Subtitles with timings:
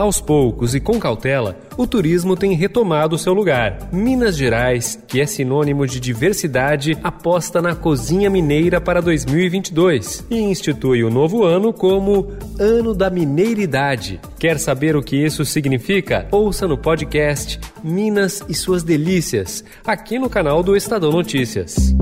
[0.00, 3.90] Aos poucos e com cautela, o turismo tem retomado seu lugar.
[3.92, 11.04] Minas Gerais, que é sinônimo de diversidade, aposta na cozinha mineira para 2022 e institui
[11.04, 12.28] o novo ano como
[12.58, 14.18] Ano da Mineiridade.
[14.38, 16.26] Quer saber o que isso significa?
[16.30, 21.94] Ouça no podcast Minas e suas delícias, aqui no canal do Estadão Notícias.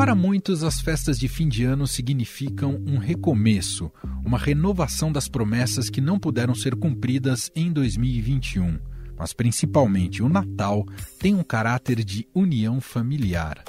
[0.00, 3.92] Para muitos, as festas de fim de ano significam um recomeço,
[4.24, 8.78] uma renovação das promessas que não puderam ser cumpridas em 2021.
[9.18, 10.86] Mas principalmente o Natal
[11.18, 13.62] tem um caráter de união familiar.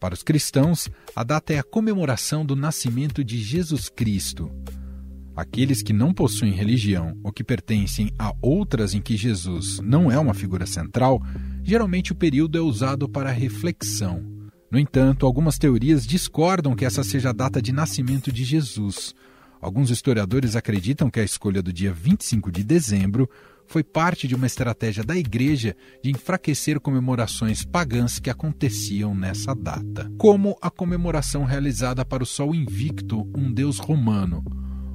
[0.00, 4.50] Para os cristãos, a data é a comemoração do nascimento de Jesus Cristo.
[5.36, 10.18] Aqueles que não possuem religião ou que pertencem a outras em que Jesus não é
[10.18, 11.22] uma figura central,
[11.62, 14.41] geralmente o período é usado para reflexão
[14.72, 19.14] no entanto, algumas teorias discordam que essa seja a data de nascimento de Jesus.
[19.60, 23.28] Alguns historiadores acreditam que a escolha do dia 25 de dezembro
[23.66, 30.10] foi parte de uma estratégia da Igreja de enfraquecer comemorações pagãs que aconteciam nessa data,
[30.16, 34.42] como a comemoração realizada para o Sol Invicto, um deus romano.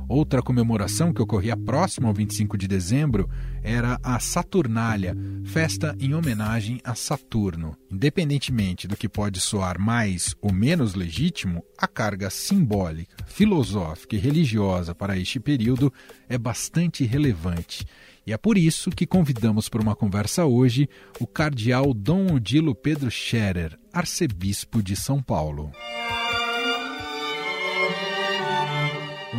[0.10, 3.30] Outra comemoração que ocorria próximo ao 25 de dezembro
[3.62, 5.14] era a Saturnália,
[5.44, 7.76] festa em homenagem a Saturno.
[7.92, 14.96] Independentemente do que pode soar mais ou menos legítimo, a carga simbólica, filosófica e religiosa
[14.96, 15.92] para este período
[16.30, 17.86] é bastante relevante.
[18.26, 23.12] E é por isso que convidamos para uma conversa hoje o cardeal Dom Odilo Pedro
[23.12, 25.72] Scherer, arcebispo de São Paulo.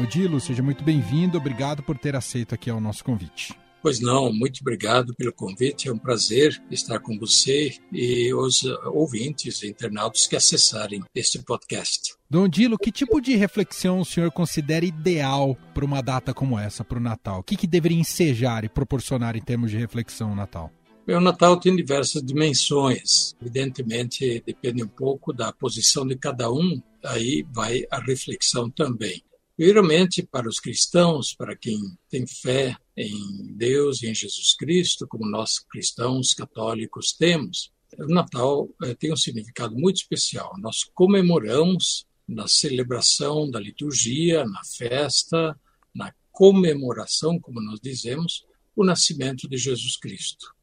[0.01, 1.39] Odilo, seja muito bem-vindo.
[1.39, 3.55] Obrigado por ter aceito aqui o nosso convite.
[3.83, 5.89] Pois não, muito obrigado pelo convite.
[5.89, 12.15] É um prazer estar com você e os ouvintes e internautas que acessarem este podcast.
[12.29, 16.85] Dom Dilo, que tipo de reflexão o senhor considera ideal para uma data como essa,
[16.85, 17.41] para o Natal?
[17.41, 20.73] O que, que deveria ensejar e proporcionar em termos de reflexão no Natal?
[21.07, 23.35] O Natal tem diversas dimensões.
[23.41, 29.23] Evidentemente, depende um pouco da posição de cada um, aí vai a reflexão também.
[29.59, 33.13] Primeiramente, para os cristãos, para quem tem fé em
[33.57, 39.17] Deus e em Jesus Cristo, como nós cristãos católicos temos, o Natal eh, tem um
[39.17, 40.55] significado muito especial.
[40.59, 45.59] Nós comemoramos na celebração da liturgia, na festa,
[45.93, 50.55] na comemoração, como nós dizemos, o nascimento de Jesus Cristo.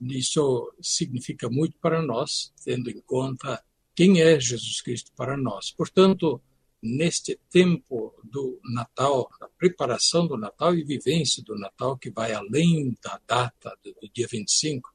[0.00, 3.60] Isso significa muito para nós, tendo em conta
[3.96, 5.72] quem é Jesus Cristo para nós.
[5.72, 6.40] Portanto,
[6.82, 12.96] neste tempo do Natal, da preparação do Natal e vivência do Natal, que vai além
[13.02, 14.88] da data do, do dia 25,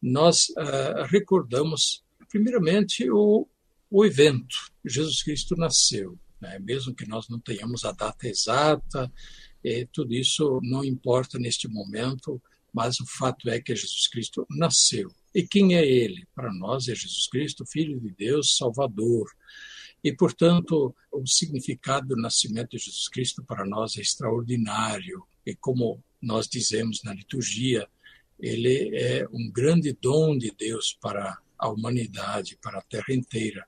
[0.00, 3.48] nós uh, recordamos, primeiramente, o,
[3.90, 4.56] o evento.
[4.84, 6.18] Jesus Cristo nasceu.
[6.40, 6.58] Né?
[6.60, 9.10] Mesmo que nós não tenhamos a data exata,
[9.92, 12.40] tudo isso não importa neste momento,
[12.72, 15.10] mas o fato é que Jesus Cristo nasceu.
[15.34, 16.26] E quem é ele?
[16.34, 19.26] Para nós é Jesus Cristo, Filho de Deus, Salvador.
[20.06, 25.26] E, portanto, o significado do nascimento de Jesus Cristo para nós é extraordinário.
[25.44, 27.88] E como nós dizemos na liturgia,
[28.38, 33.66] ele é um grande dom de Deus para a humanidade, para a terra inteira.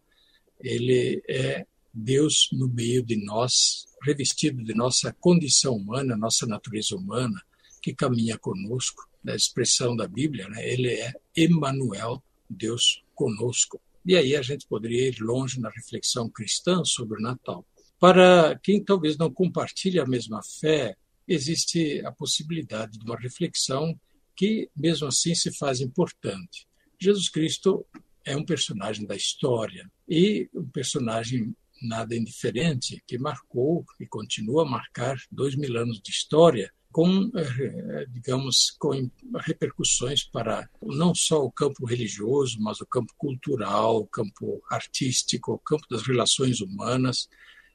[0.60, 7.42] Ele é Deus no meio de nós, revestido de nossa condição humana, nossa natureza humana,
[7.82, 9.08] que caminha conosco.
[9.24, 10.64] Na expressão da Bíblia, né?
[10.64, 13.80] ele é Emmanuel, Deus conosco.
[14.04, 17.66] E aí a gente poderia ir longe na reflexão cristã sobre o Natal.
[17.98, 23.98] Para quem talvez não compartilhe a mesma fé, existe a possibilidade de uma reflexão
[24.36, 26.66] que, mesmo assim, se faz importante.
[27.00, 27.84] Jesus Cristo
[28.24, 34.68] é um personagem da história e um personagem nada indiferente que marcou e continua a
[34.68, 41.52] marcar dois mil anos de história com, eh, digamos, com repercussões para não só o
[41.52, 47.28] campo religioso, mas o campo cultural, o campo artístico, o campo das relações humanas,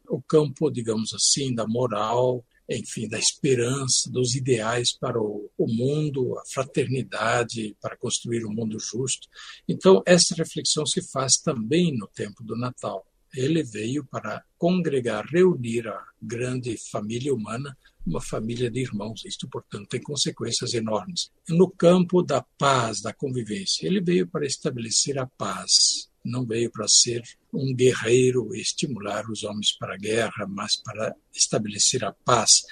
[0.09, 6.37] o campo, digamos assim, da moral, enfim, da esperança, dos ideais para o, o, mundo,
[6.37, 9.29] a fraternidade, para construir um mundo justo.
[9.65, 13.07] Então, essa reflexão se faz também no tempo do Natal.
[13.33, 17.73] Ele veio para congregar, reunir a grande família humana
[18.05, 19.23] uma família de irmãos.
[19.25, 21.31] Isto, portanto, tem consequências enormes.
[21.47, 26.09] No campo da paz, da convivência, ele veio para estabelecer a paz.
[26.23, 27.21] Não veio para ser
[27.53, 32.63] um guerreiro estimular os homens para a guerra, mas para estabelecer a paz,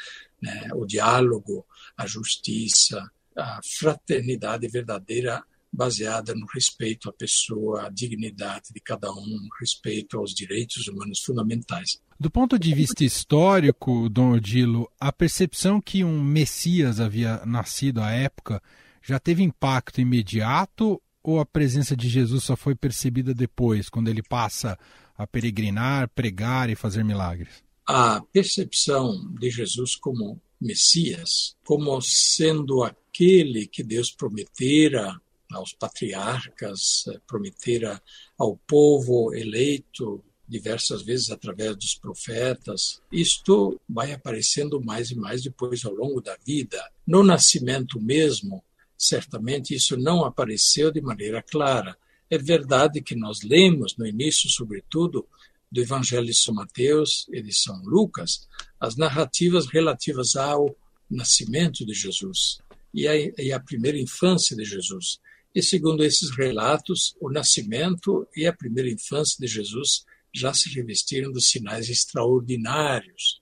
[0.41, 0.69] né?
[0.73, 1.65] o diálogo,
[1.97, 9.47] a justiça, a fraternidade verdadeira baseada no respeito à pessoa, à dignidade de cada um,
[9.59, 12.01] respeito aos direitos humanos fundamentais.
[12.19, 18.11] Do ponto de vista histórico, Dom Odilo, a percepção que um Messias havia nascido à
[18.11, 18.61] época
[19.01, 24.21] já teve impacto imediato ou a presença de Jesus só foi percebida depois, quando ele
[24.21, 24.77] passa
[25.15, 27.63] a peregrinar, pregar e fazer milagres?
[27.87, 35.19] A percepção de Jesus como Messias, como sendo aquele que Deus prometera
[35.53, 38.01] aos patriarcas, eh, prometera
[38.37, 43.01] ao povo eleito diversas vezes através dos profetas.
[43.11, 46.83] Isto vai aparecendo mais e mais depois ao longo da vida.
[47.07, 48.61] No nascimento mesmo,
[48.97, 51.97] certamente isso não apareceu de maneira clara.
[52.29, 55.25] É verdade que nós lemos no início, sobretudo,
[55.71, 58.47] do Evangelho de São Mateus e de São Lucas,
[58.77, 60.75] as narrativas relativas ao
[61.09, 62.57] nascimento de Jesus
[62.93, 65.19] e a primeira infância de Jesus.
[65.53, 71.31] E segundo esses relatos, o nascimento e a primeira infância de Jesus já se revestiram
[71.31, 73.41] dos sinais extraordinários.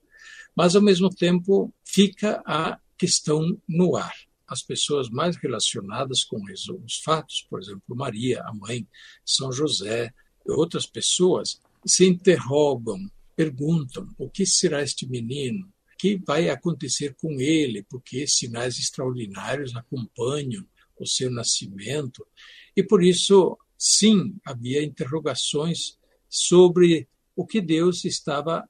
[0.55, 4.13] Mas, ao mesmo tempo, fica a questão no ar.
[4.47, 6.41] As pessoas mais relacionadas com
[6.83, 8.87] os fatos, por exemplo, Maria, a mãe,
[9.23, 10.11] São José,
[10.47, 12.99] outras pessoas, se interrogam,
[13.35, 15.67] perguntam: o que será este menino?
[15.93, 17.83] O que vai acontecer com ele?
[17.83, 20.65] Porque sinais extraordinários acompanham
[20.99, 22.25] o seu nascimento.
[22.75, 25.97] E por isso, sim, havia interrogações
[26.27, 28.67] sobre o que Deus estava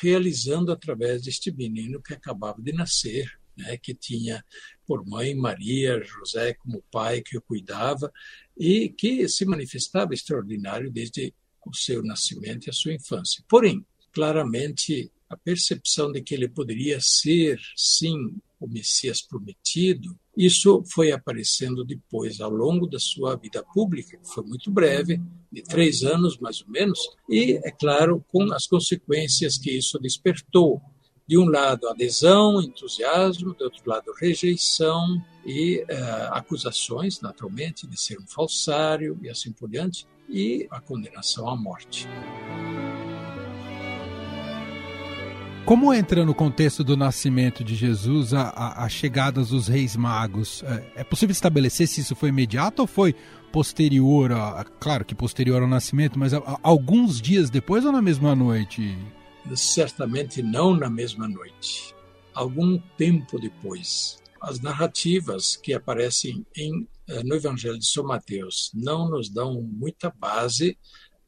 [0.00, 4.44] realizando através deste menino que acabava de nascer, né, que tinha
[4.86, 8.12] por mãe Maria, José como pai que o cuidava
[8.56, 11.34] e que se manifestava extraordinário desde
[11.66, 13.44] o seu nascimento e a sua infância.
[13.48, 21.10] Porém, claramente a percepção de que ele poderia ser, sim, o Messias prometido, isso foi
[21.10, 25.20] aparecendo depois, ao longo da sua vida pública, que foi muito breve,
[25.50, 30.80] de três anos mais ou menos, e, é claro, com as consequências que isso despertou.
[31.26, 38.18] De um lado, adesão, entusiasmo, do outro lado, rejeição e uh, acusações, naturalmente, de ser
[38.18, 42.06] um falsário e assim por diante, e a condenação à morte.
[45.68, 50.62] Como entra no contexto do nascimento de Jesus a, a, a chegada dos reis magos?
[50.62, 53.14] É, é, possível estabelecer se isso foi imediato ou foi
[53.52, 56.32] posterior, a, claro que posterior ao nascimento, mas
[56.62, 58.96] alguns dias depois ou na mesma noite?
[59.54, 61.94] Certamente não na mesma noite.
[62.32, 64.22] Algum tempo depois.
[64.40, 70.10] As narrativas que aparecem em, eh, no Evangelho de São Mateus não nos dão muita
[70.18, 70.78] base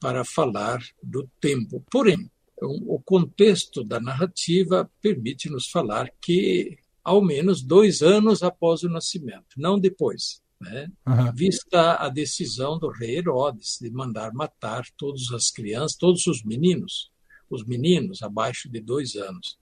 [0.01, 1.85] para falar do tempo.
[1.91, 2.31] Porém,
[2.63, 9.57] o contexto da narrativa permite nos falar que, ao menos dois anos após o nascimento,
[9.57, 10.89] não depois, né?
[11.07, 11.33] Uhum.
[11.33, 17.11] vista a decisão do rei Herodes de mandar matar todas as crianças, todos os meninos,
[17.49, 19.59] os meninos abaixo de dois anos.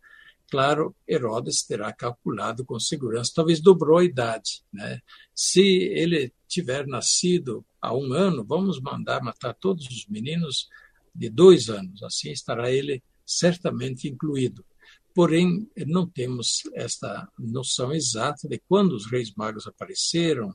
[0.50, 4.62] Claro, Herodes terá calculado com segurança, talvez dobrou a idade.
[4.72, 5.00] Né?
[5.34, 10.68] Se ele tiver nascido há um ano, vamos mandar matar todos os meninos
[11.18, 12.02] de dois anos.
[12.02, 14.64] Assim estará ele certamente incluído.
[15.14, 20.54] Porém, não temos esta noção exata de quando os reis magos apareceram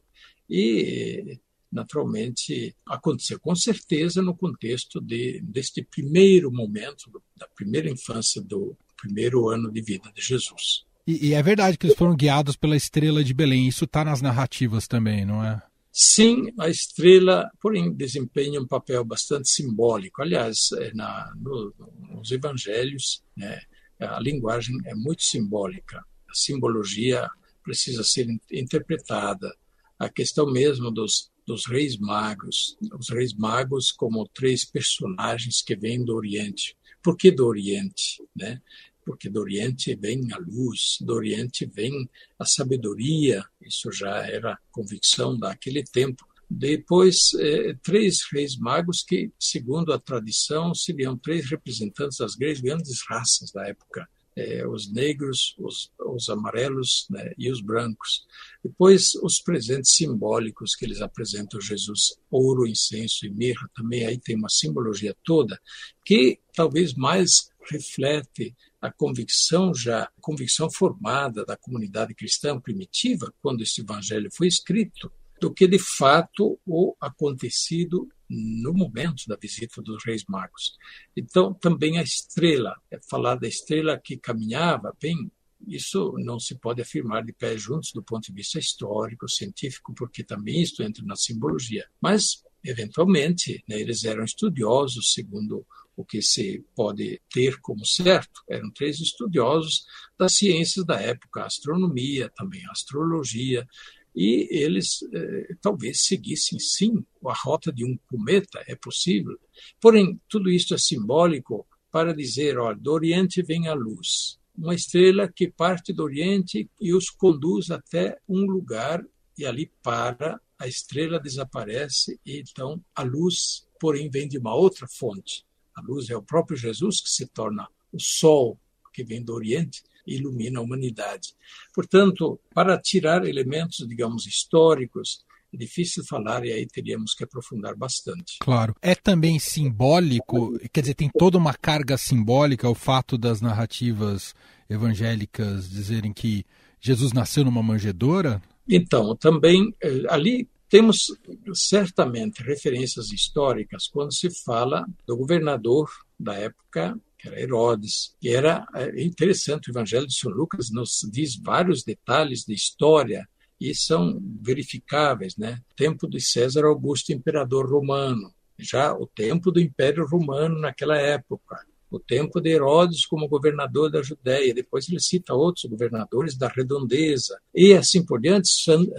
[0.49, 1.37] e,
[1.69, 9.49] naturalmente, aconteceu com certeza no contexto de, deste primeiro momento, da primeira infância do primeiro
[9.49, 10.85] ano de vida de Jesus.
[11.05, 13.67] E, e é verdade que eles foram guiados pela estrela de Belém.
[13.67, 15.61] Isso está nas narrativas também, não é?
[15.95, 20.23] Sim, a estrela, porém, desempenha um papel bastante simbólico.
[20.23, 21.71] Aliás, é na, no,
[22.09, 23.61] nos evangelhos, né,
[23.99, 26.03] a linguagem é muito simbólica.
[26.27, 27.29] A simbologia
[27.63, 29.55] precisa ser interpretada.
[29.99, 36.03] A questão mesmo dos, dos reis magos, os reis magos como três personagens que vêm
[36.03, 36.75] do Oriente.
[37.03, 38.19] Por que do Oriente?
[38.35, 38.59] Né?
[39.05, 45.37] Porque do Oriente vem a luz, do Oriente vem a sabedoria, isso já era convicção
[45.37, 46.25] daquele tempo.
[46.49, 53.51] Depois, eh, três reis magos que, segundo a tradição, seriam três representantes das grandes raças
[53.51, 58.25] da época, eh, os negros, os, os amarelos né, e os brancos.
[58.63, 64.19] Depois, os presentes simbólicos que eles apresentam a Jesus, ouro, incenso e mirra, também aí
[64.19, 65.59] tem uma simbologia toda,
[66.05, 73.81] que talvez mais reflete a convicção já, convicção formada da comunidade cristã primitiva, quando este
[73.81, 80.23] evangelho foi escrito, do que de fato o acontecido no momento da visita dos reis
[80.27, 80.77] magos.
[81.15, 85.31] Então, também a estrela, é falar da estrela que caminhava bem
[85.67, 90.23] isso não se pode afirmar de pé juntos do ponto de vista histórico, científico, porque
[90.23, 91.87] também isto entra na simbologia.
[92.01, 98.41] Mas, eventualmente, né, eles eram estudiosos, segundo o que se pode ter como certo.
[98.49, 99.85] Eram três estudiosos
[100.17, 103.67] das ciências da época, astronomia, também astrologia,
[104.15, 109.37] e eles eh, talvez seguissem sim a rota de um cometa, é possível.
[109.81, 115.27] Porém, tudo isto é simbólico para dizer, olha, do Oriente vem a luz, uma estrela
[115.27, 119.03] que parte do Oriente e os conduz até um lugar
[119.37, 124.87] e ali para, a estrela desaparece e então a luz, porém, vem de uma outra
[124.87, 125.43] fonte.
[125.75, 128.59] A luz é o próprio Jesus que se torna o sol
[128.93, 131.33] que vem do Oriente e ilumina a humanidade.
[131.73, 138.37] Portanto, para tirar elementos, digamos, históricos, é difícil falar e aí teríamos que aprofundar bastante.
[138.39, 138.75] Claro.
[138.81, 144.35] É também simbólico, quer dizer, tem toda uma carga simbólica o fato das narrativas
[144.69, 146.45] evangélicas dizerem que
[146.79, 148.41] Jesus nasceu numa manjedoura?
[148.67, 151.05] Então, também eh, ali temos
[151.53, 155.87] certamente referências históricas quando se fala do governador
[156.19, 161.07] da época, que era Herodes, e era é, interessante, o Evangelho de São Lucas nos
[161.11, 163.29] diz vários detalhes de história
[163.61, 165.61] e são verificáveis, né?
[165.75, 171.55] Tempo de César Augusto, imperador romano, já o tempo do Império Romano naquela época,
[171.95, 177.39] o tempo de Herodes como governador da Judéia, depois ele cita outros governadores da redondeza,
[177.53, 178.49] e assim por diante,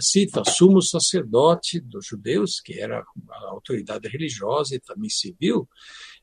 [0.00, 5.68] cita sumo sacerdote dos judeus, que era a autoridade religiosa e também civil.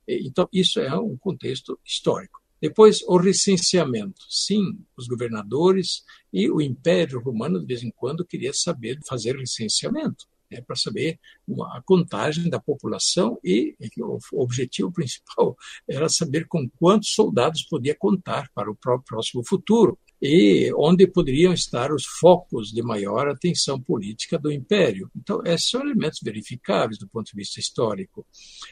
[0.07, 2.41] Então, isso é um contexto histórico.
[2.61, 4.21] Depois, o recenseamento.
[4.29, 10.25] Sim, os governadores e o Império Romano, de vez em quando, queria saber fazer recenseamento
[10.51, 11.19] né, para saber
[11.73, 15.55] a contagem da população e o objetivo principal
[15.87, 21.91] era saber com quantos soldados podia contar para o próximo futuro e onde poderiam estar
[21.91, 25.09] os focos de maior atenção política do império.
[25.15, 28.25] Então, esses são elementos verificáveis do ponto de vista histórico.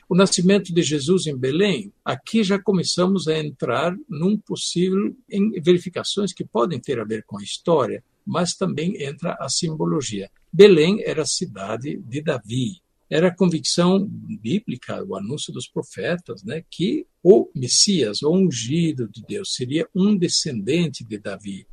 [0.07, 6.33] O nascimento de Jesus em Belém, aqui já começamos a entrar num possível em verificações
[6.33, 10.29] que podem ter a ver com a história, mas também entra a simbologia.
[10.51, 12.81] Belém era a cidade de Davi.
[13.09, 19.23] Era a convicção bíblica, o anúncio dos profetas, né, que o Messias, o ungido de
[19.27, 21.65] Deus, seria um descendente de Davi.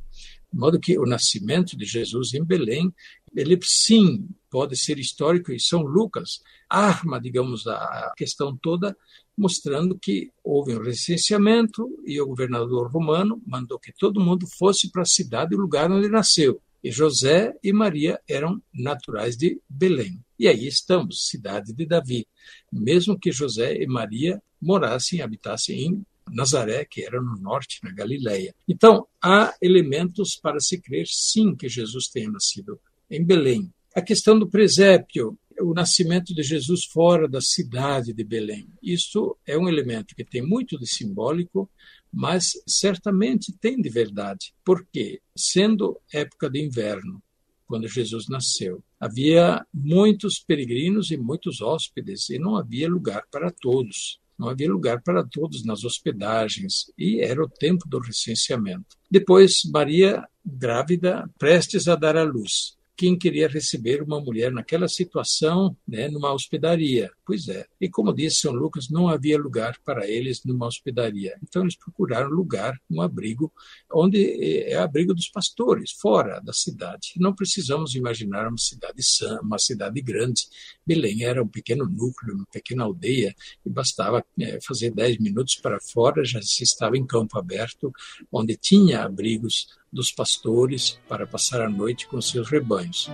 [0.51, 2.91] De modo que o nascimento de Jesus em Belém,
[3.35, 8.97] ele sim pode ser histórico, e São Lucas arma, digamos, a questão toda,
[9.37, 15.03] mostrando que houve um recenseamento e o governador romano mandou que todo mundo fosse para
[15.03, 16.59] a cidade, o lugar onde nasceu.
[16.87, 20.23] E José e Maria eram naturais de Belém.
[20.39, 22.25] E aí estamos, cidade de Davi.
[22.71, 28.55] Mesmo que José e Maria morassem, habitassem em Nazaré, que era no norte, na Galileia.
[28.65, 32.79] Então, há elementos para se crer, sim, que Jesus tenha nascido
[33.11, 33.69] em Belém.
[33.93, 38.69] A questão do presépio, o nascimento de Jesus fora da cidade de Belém.
[38.81, 41.69] Isso é um elemento que tem muito de simbólico,
[42.11, 47.21] mas certamente tem de verdade, porque, sendo época de inverno,
[47.65, 54.19] quando Jesus nasceu, havia muitos peregrinos e muitos hóspedes, e não havia lugar para todos.
[54.39, 58.95] Não havia lugar para todos nas hospedagens, e era o tempo do recenseamento.
[59.09, 65.77] Depois, Maria, grávida, prestes a dar à luz quem queria receber uma mulher naquela situação,
[65.87, 67.11] né, numa hospedaria.
[67.23, 67.65] Pois é.
[67.79, 71.37] E como disse São Lucas, não havia lugar para eles numa hospedaria.
[71.43, 73.53] Então eles procuraram lugar, um abrigo,
[73.93, 77.13] onde é, é abrigo dos pastores, fora da cidade.
[77.17, 80.47] Não precisamos imaginar uma cidade sã, uma cidade grande.
[80.83, 85.79] Belém era um pequeno núcleo, uma pequena aldeia, e bastava é, fazer dez minutos para
[85.79, 87.93] fora, já se estava em campo aberto,
[88.31, 93.09] onde tinha abrigos dos pastores para passar a noite com seus rebanhos.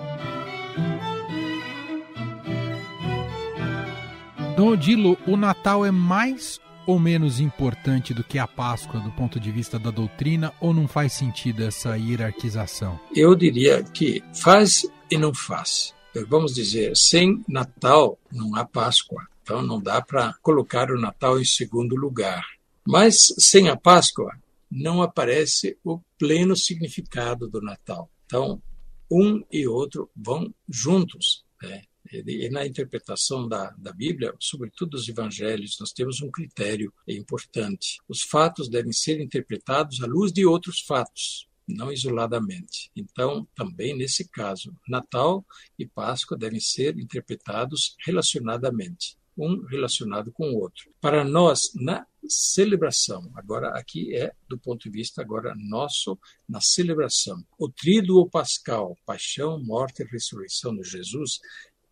[4.56, 9.39] Dom Odilo, o Natal é mais ou menos importante do que a Páscoa do ponto
[9.39, 13.00] de vista da doutrina ou não faz sentido essa hierarquização?
[13.15, 15.94] Eu diria que faz e não faz.
[16.27, 19.25] Vamos dizer, sem Natal não há Páscoa.
[19.42, 22.46] Então não dá para colocar o Natal em segundo lugar.
[22.86, 24.34] Mas sem a Páscoa
[24.74, 28.12] não aparece o pleno significado do Natal.
[28.25, 28.62] Então,
[29.10, 31.46] um e outro vão juntos.
[31.62, 31.84] Né?
[32.12, 38.00] E na interpretação da, da Bíblia, sobretudo dos evangelhos, nós temos um critério importante.
[38.10, 42.89] Os fatos devem ser interpretados à luz de outros fatos, não isoladamente.
[42.96, 45.46] Então, também nesse caso, Natal
[45.77, 49.18] e Páscoa devem ser interpretados relacionadamente.
[49.38, 50.92] Um relacionado com o outro.
[51.02, 57.44] Para nós, na celebração, agora aqui é do ponto de vista agora nosso, na celebração,
[57.58, 61.40] o tríduo pascal, paixão, morte e ressurreição de Jesus,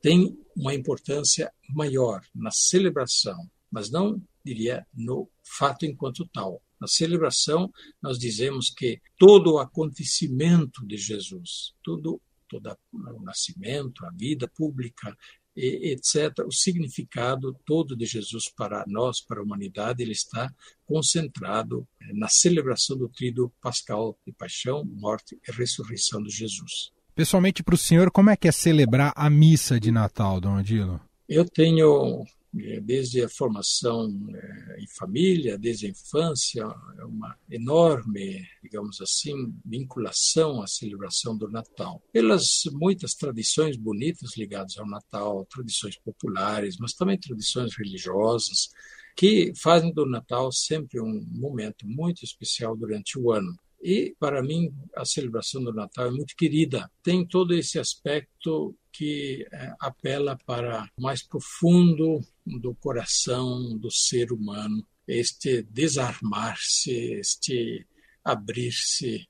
[0.02, 6.62] tem uma importância maior na celebração, mas não diria no fato enquanto tal.
[6.80, 7.72] Na celebração,
[8.02, 12.20] nós dizemos que todo o acontecimento de Jesus, todo,
[12.50, 15.16] todo o nascimento, a vida pública,
[15.56, 20.50] etc., o significado todo de Jesus para nós, para a humanidade, ele está
[20.86, 26.92] concentrado eh, na celebração do trido pascal de paixão, morte e ressurreição de Jesus.
[27.14, 31.00] Pessoalmente, para o senhor, como é que é celebrar a missa de Natal, Dom Adilo?
[31.28, 36.64] Eu tenho desde a formação é, em família, desde a infância,
[36.98, 42.02] é uma enorme, digamos assim, vinculação à celebração do Natal.
[42.12, 48.70] Pelas muitas tradições bonitas ligadas ao Natal, tradições populares, mas também tradições religiosas,
[49.16, 53.58] que fazem do Natal sempre um momento muito especial durante o ano.
[53.84, 56.90] E, para mim, a celebração do Natal é muito querida.
[57.02, 64.32] Tem todo esse aspecto que é, apela para o mais profundo do coração do ser
[64.32, 67.88] humano, este desarmar-se, este
[68.24, 69.28] abrir-se,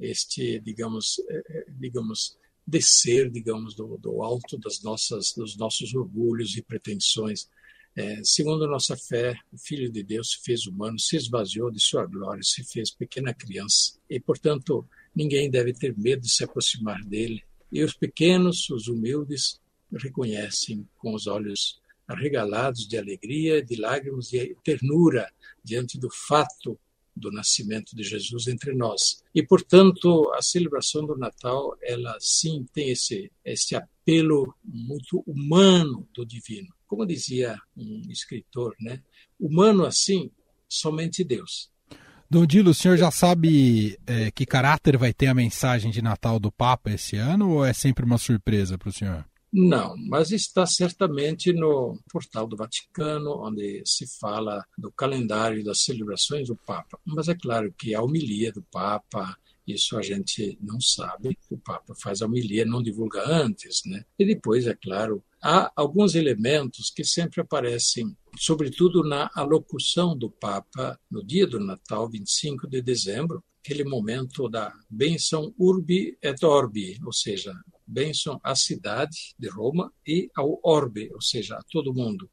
[0.00, 6.56] este, digamos, é, é, digamos, descer, digamos, do, do alto das nossas, dos nossos orgulhos
[6.56, 7.48] e pretensões
[7.94, 12.06] é, segundo nossa fé, o Filho de Deus se fez humano, se esvaziou de sua
[12.06, 13.98] glória, se fez pequena criança.
[14.08, 17.42] E, portanto, ninguém deve ter medo de se aproximar dele.
[17.70, 19.60] E os pequenos, os humildes,
[19.92, 25.30] reconhecem com os olhos arregalados de alegria, de lágrimas e ternura
[25.62, 26.78] diante do fato
[27.14, 29.22] do nascimento de Jesus entre nós.
[29.34, 36.24] E, portanto, a celebração do Natal, ela sim tem esse, esse apelo muito humano do
[36.24, 39.00] divino como dizia um escritor, né?
[39.40, 40.30] Humano assim,
[40.68, 41.70] somente Deus.
[42.28, 46.38] Dom Dilo, o senhor já sabe é, que caráter vai ter a mensagem de Natal
[46.38, 49.24] do Papa esse ano ou é sempre uma surpresa para o senhor?
[49.50, 56.48] Não, mas está certamente no portal do Vaticano, onde se fala do calendário das celebrações
[56.48, 56.98] do Papa.
[57.06, 59.34] Mas é claro que a homilia do Papa,
[59.66, 61.38] isso a gente não sabe.
[61.48, 64.04] O Papa faz a homilia, não divulga antes, né?
[64.18, 70.98] E depois, é claro, há alguns elementos que sempre aparecem, sobretudo na alocução do Papa
[71.10, 77.12] no dia do Natal, 25 de dezembro, aquele momento da benção urbi et orbi, ou
[77.12, 77.52] seja,
[77.86, 82.30] benção à cidade de Roma e ao orbe, ou seja, a todo mundo.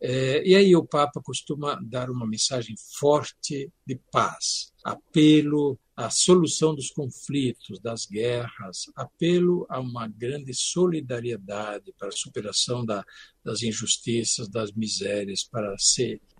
[0.00, 6.74] É, e aí o Papa costuma dar uma mensagem forte de paz, apelo à solução
[6.74, 13.04] dos conflitos, das guerras, apelo a uma grande solidariedade para a superação da,
[13.44, 15.74] das injustiças, das misérias, para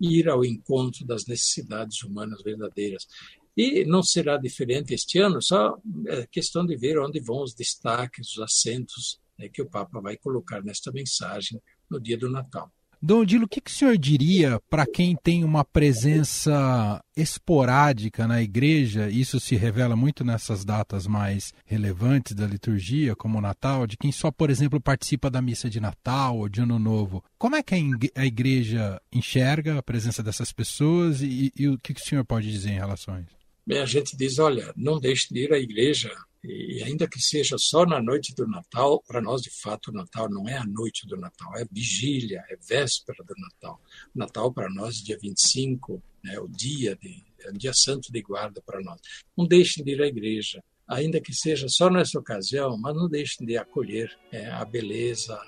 [0.01, 3.07] ir ao encontro das necessidades humanas verdadeiras.
[3.55, 8.35] E não será diferente este ano, só é questão de ver onde vão os destaques,
[8.35, 12.69] os acentos né, que o Papa vai colocar nesta mensagem no dia do Natal.
[13.01, 18.41] Dom Dilo, o que, que o senhor diria para quem tem uma presença esporádica na
[18.41, 19.09] igreja?
[19.09, 24.11] Isso se revela muito nessas datas mais relevantes da liturgia, como o Natal, de quem
[24.11, 27.23] só, por exemplo, participa da missa de Natal ou de Ano Novo.
[27.37, 27.75] Como é que
[28.15, 32.51] a igreja enxerga a presença dessas pessoas e, e o que, que o senhor pode
[32.51, 33.35] dizer em relação a isso?
[33.67, 36.11] Bem, a gente diz, olha, não deixe de ir à igreja
[36.47, 40.29] e ainda que seja só na noite do Natal, para nós de fato o Natal
[40.29, 43.81] não é a noite do Natal, é vigília, é véspera do Natal.
[44.13, 48.21] O Natal para nós, dia 25, né, o dia de, é um dia santo de
[48.21, 48.99] guarda para nós.
[49.37, 53.45] Não deixem de ir à igreja, ainda que seja só nessa ocasião, mas não deixem
[53.45, 55.39] de acolher é, a beleza,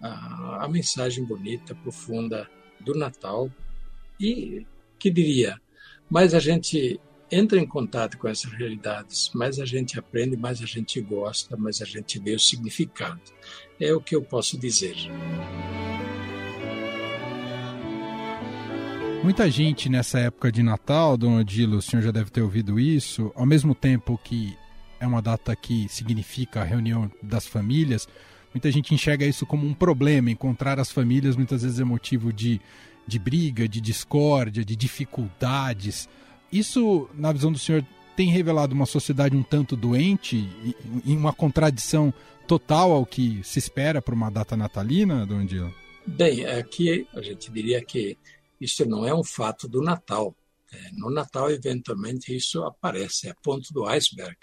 [0.00, 2.48] a, a mensagem bonita, profunda
[2.80, 3.50] do Natal.
[4.18, 4.66] E
[4.98, 5.60] que diria,
[6.08, 6.98] mas a gente
[7.30, 11.82] entra em contato com essas realidades, mais a gente aprende, mais a gente gosta, mais
[11.82, 13.20] a gente vê o significado.
[13.80, 14.96] É o que eu posso dizer.
[19.22, 23.32] Muita gente nessa época de Natal, Dom Odilo, o senhor já deve ter ouvido isso,
[23.34, 24.56] ao mesmo tempo que
[25.00, 28.08] é uma data que significa a reunião das famílias,
[28.54, 30.30] muita gente enxerga isso como um problema.
[30.30, 32.60] Encontrar as famílias muitas vezes é motivo de,
[33.06, 36.08] de briga, de discórdia, de dificuldades.
[36.52, 37.84] Isso, na visão do senhor,
[38.16, 40.48] tem revelado uma sociedade um tanto doente
[41.04, 42.12] e uma contradição
[42.46, 45.74] total ao que se espera para uma data natalina, Dom Dilo?
[46.06, 48.16] Bem, aqui a gente diria que
[48.60, 50.34] isso não é um fato do Natal.
[50.72, 54.36] É, no Natal, eventualmente, isso aparece, é ponto do iceberg.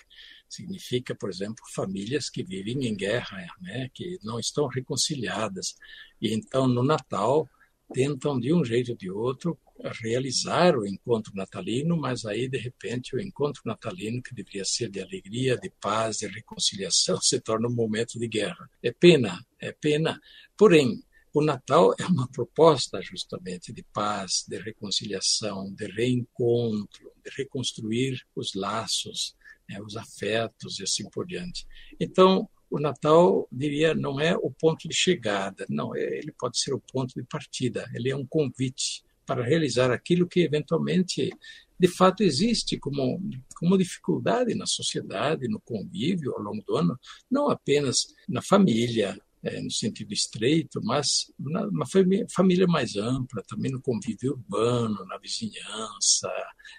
[0.47, 5.75] Significa, por exemplo, famílias que vivem em guerra, né, que não estão reconciliadas.
[6.21, 7.49] E então, no Natal,
[7.91, 9.57] tentam, de um jeito ou de outro,
[10.01, 15.01] realizar o encontro natalino, mas aí, de repente, o encontro natalino, que deveria ser de
[15.01, 18.69] alegria, de paz, de reconciliação, se torna um momento de guerra.
[18.81, 20.19] É pena, é pena.
[20.57, 28.21] Porém, o Natal é uma proposta justamente de paz, de reconciliação, de reencontro, de reconstruir
[28.35, 29.35] os laços,
[29.67, 31.65] né, os afetos e assim por diante.
[31.99, 36.73] Então, o Natal, diria, não é o ponto de chegada, não, é, ele pode ser
[36.73, 41.31] o ponto de partida, ele é um convite para realizar aquilo que eventualmente
[41.79, 43.19] de fato existe como,
[43.55, 46.99] como dificuldade na sociedade, no convívio ao longo do ano,
[47.31, 53.71] não apenas na família, é, no sentido estreito, mas uma família, família mais ampla, também
[53.71, 56.31] no convívio urbano, na vizinhança,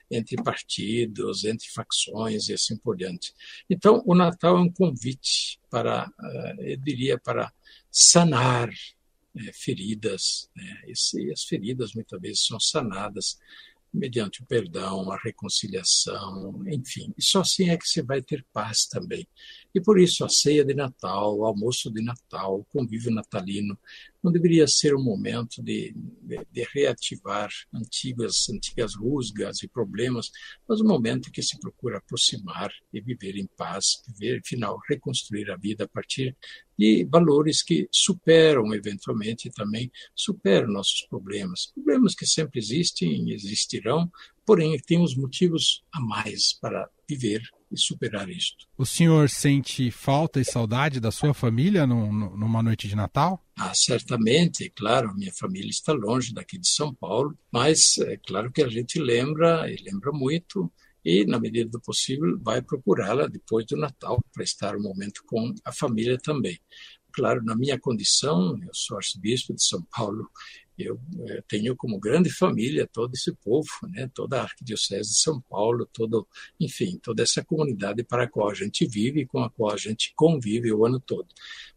[0.08, 3.34] entre partidos, entre facções e assim por diante.
[3.68, 7.52] Então, o Natal é um convite para, eh, eu diria, para
[7.90, 8.70] sanar
[9.36, 10.82] é, feridas, né?
[10.86, 13.38] e as feridas muitas vezes são sanadas
[13.92, 17.14] mediante o perdão, a reconciliação, enfim.
[17.16, 19.26] E só assim é que você vai ter paz também.
[19.74, 23.76] E por isso a ceia de Natal, o almoço de Natal, o convívio natalino,
[24.22, 30.30] não deveria ser um momento de, de, de, reativar antigas, antigas rusgas e problemas,
[30.66, 35.56] mas um momento que se procura aproximar e viver em paz, viver, afinal, reconstruir a
[35.56, 36.34] vida a partir
[36.78, 41.72] de valores que superam, eventualmente, também superam nossos problemas.
[41.74, 44.10] Problemas que sempre existem e existirão,
[44.46, 47.42] porém temos motivos a mais para viver
[47.74, 48.66] e superar isto.
[48.78, 53.44] O senhor sente falta e saudade da sua família numa noite de Natal?
[53.56, 58.62] Ah, certamente, claro, minha família está longe daqui de São Paulo, mas é claro que
[58.62, 60.72] a gente lembra e lembra muito
[61.04, 65.54] e, na medida do possível, vai procurá-la depois do Natal para estar um momento com
[65.64, 66.58] a família também.
[67.12, 70.28] Claro, na minha condição, eu sou arcebispo de São Paulo
[70.78, 75.40] eu, eu, tenho como grande família todo esse povo, né, toda a arquidiocese de São
[75.40, 76.26] Paulo, todo,
[76.58, 79.76] enfim, toda essa comunidade para a qual a gente vive e com a qual a
[79.76, 81.28] gente convive o ano todo.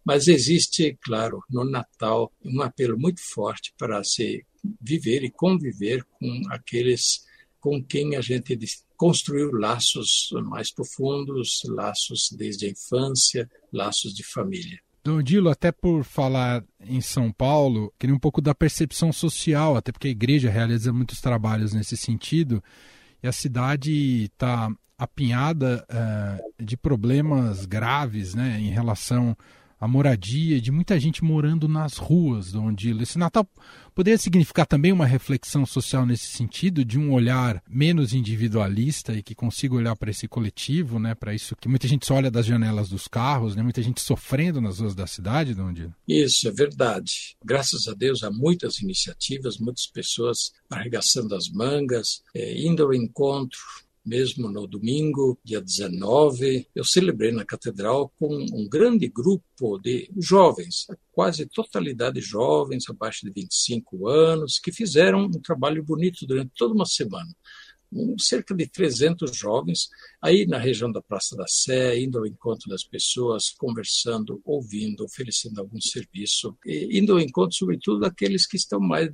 [0.03, 4.45] Mas existe, claro, no Natal um apelo muito forte para se
[4.81, 7.25] viver e conviver com aqueles
[7.59, 8.57] com quem a gente
[8.95, 14.79] construiu laços mais profundos, laços desde a infância, laços de família.
[15.23, 20.07] Dilo, até por falar em São Paulo, queria um pouco da percepção social, até porque
[20.07, 22.63] a igreja realiza muitos trabalhos nesse sentido,
[23.23, 29.37] e a cidade está apinhada uh, de problemas graves né, em relação
[29.79, 33.03] a moradia de muita gente morando nas ruas Ondilo.
[33.03, 33.47] Esse Natal
[33.93, 39.33] poderia significar também uma reflexão social nesse sentido, de um olhar menos individualista e que
[39.33, 42.89] consiga olhar para esse coletivo, né, para isso que muita gente só olha das janelas
[42.89, 45.93] dos carros, né, muita gente sofrendo nas ruas da cidade, Ondilo.
[46.07, 47.35] Isso, é verdade.
[47.43, 53.59] Graças a Deus há muitas iniciativas, muitas pessoas arregaçando as mangas, é, indo ao encontro
[54.07, 60.87] mesmo no domingo, dia 19, eu celebrei na catedral com um grande grupo de jovens,
[61.11, 66.85] quase totalidade jovens, abaixo de 25 anos, que fizeram um trabalho bonito durante toda uma
[66.85, 67.29] semana.
[67.91, 69.89] Um, cerca de 300 jovens,
[70.21, 75.59] aí na região da Praça da Sé, indo ao encontro das pessoas, conversando, ouvindo, oferecendo
[75.59, 79.09] algum serviço, indo ao encontro, sobretudo, daqueles que estão mais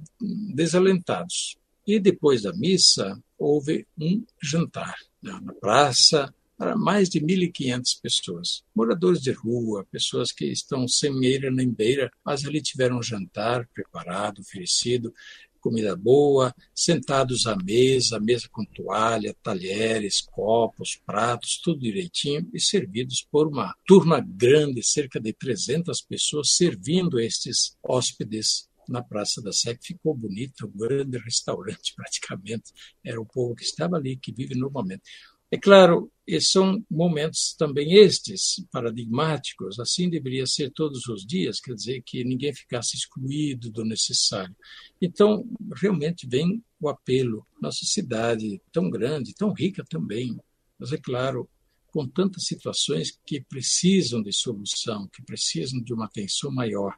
[0.53, 1.55] desalentados.
[1.85, 8.63] E depois da missa, houve um jantar né, na praça para mais de 1.500 pessoas,
[8.73, 13.67] moradores de rua, pessoas que estão sem meira nem beira, mas ali tiveram um jantar
[13.73, 15.13] preparado, oferecido,
[15.59, 23.25] comida boa, sentados à mesa, mesa com toalha, talheres, copos, pratos, tudo direitinho e servidos
[23.31, 29.75] por uma turma grande, cerca de 300 pessoas, servindo estes hóspedes na Praça da Sé,
[29.75, 32.71] que ficou bonita, um grande restaurante praticamente.
[33.03, 35.03] Era o povo que estava ali, que vive normalmente.
[35.53, 42.01] É claro, são momentos também estes paradigmáticos, assim deveria ser todos os dias, quer dizer,
[42.03, 44.55] que ninguém ficasse excluído do necessário.
[44.99, 47.45] Então, realmente vem o apelo.
[47.61, 50.35] Nossa cidade tão grande, tão rica também,
[50.79, 51.47] mas é claro,
[51.85, 56.97] com tantas situações que precisam de solução, que precisam de uma atenção maior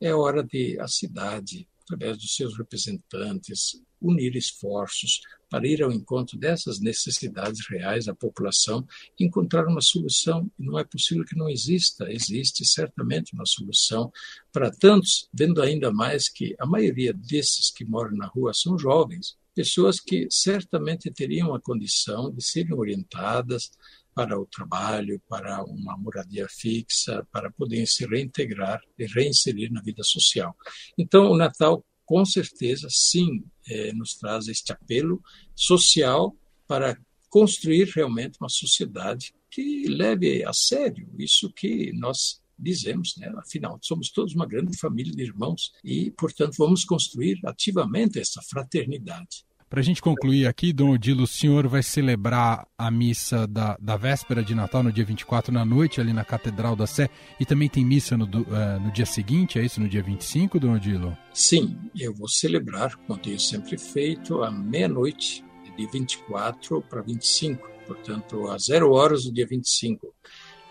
[0.00, 6.38] é hora de a cidade, através dos seus representantes, unir esforços para ir ao encontro
[6.38, 8.86] dessas necessidades reais da população
[9.18, 10.50] e encontrar uma solução.
[10.58, 14.12] Não é possível que não exista, existe certamente uma solução
[14.52, 19.36] para tantos, vendo ainda mais que a maioria desses que moram na rua são jovens,
[19.54, 23.72] pessoas que certamente teriam a condição de serem orientadas
[24.18, 30.02] para o trabalho, para uma moradia fixa, para poderem se reintegrar e reinserir na vida
[30.02, 30.56] social.
[30.98, 35.22] Então, o Natal com certeza, sim, é, nos traz este apelo
[35.54, 36.34] social
[36.66, 36.98] para
[37.30, 43.32] construir realmente uma sociedade que leve a sério isso que nós dizemos, né?
[43.36, 49.44] Afinal, somos todos uma grande família de irmãos e, portanto, vamos construir ativamente essa fraternidade.
[49.68, 53.98] Para a gente concluir aqui, Dom Odilo, o senhor vai celebrar a missa da, da
[53.98, 57.68] véspera de Natal no dia 24 na noite, ali na Catedral da Sé, e também
[57.68, 61.16] tem missa no, uh, no dia seguinte, é isso, no dia 25, Dom Odilo?
[61.34, 65.44] Sim, eu vou celebrar, como tenho sempre feito, à meia-noite,
[65.76, 70.14] de 24 para 25, portanto, às zero horas do dia 25,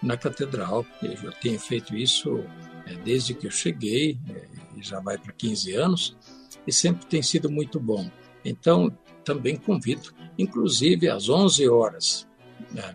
[0.02, 0.84] na Catedral.
[1.04, 2.44] Eu já tenho feito isso
[2.88, 4.48] é, desde que eu cheguei, é,
[4.82, 6.18] já vai para 15 anos,
[6.66, 8.10] e sempre tem sido muito bom.
[8.48, 8.92] Então,
[9.24, 12.28] também convido, inclusive às 11 horas,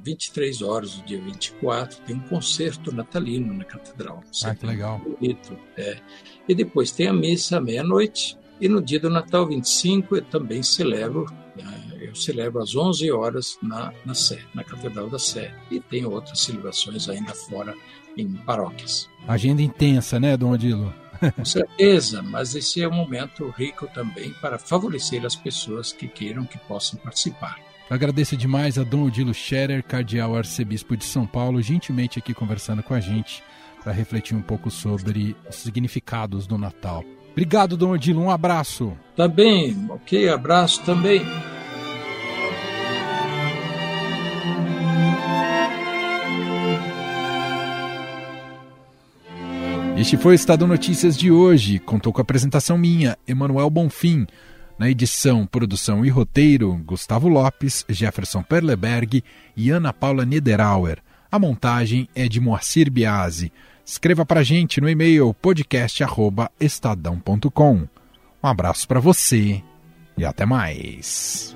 [0.03, 4.23] 23 horas do dia 24, tem um concerto natalino na catedral.
[4.45, 4.99] Ah, que legal.
[4.99, 5.99] Bonito, é.
[6.49, 10.63] E depois tem a missa à meia-noite, e no dia do Natal 25 eu também
[10.63, 15.55] celebro, né, eu celebro às 11 horas na, na Sé, na Catedral da Sé.
[15.71, 17.75] E tem outras celebrações ainda fora
[18.17, 19.09] em paróquias.
[19.27, 20.95] Agenda intensa, né, Dom Odilo?
[21.31, 26.45] Com certeza, mas esse é um momento rico também para favorecer as pessoas que queiram
[26.45, 27.59] que possam participar.
[27.89, 32.95] Agradeço demais a Dom Odilo Scherer, cardeal arcebispo de São Paulo, gentilmente aqui conversando com
[32.95, 33.43] a gente
[33.83, 37.05] para refletir um pouco sobre os significados do Natal.
[37.33, 38.97] Obrigado, Dom Odilo, um abraço.
[39.17, 41.23] Tá bem, ok, abraço também.
[50.03, 51.79] Este foi o Estado Notícias de hoje.
[51.79, 54.27] Contou com a apresentação minha, Emanuel Bonfim.
[54.77, 59.23] Na edição, produção e roteiro, Gustavo Lopes, Jefferson Perleberg
[59.57, 60.99] e Ana Paula Niederauer.
[61.31, 63.53] A montagem é de Moacir Biasi.
[63.87, 67.89] Escreva para gente no e-mail podcast@estadão.com.
[68.43, 69.63] Um abraço para você
[70.19, 71.55] e até mais.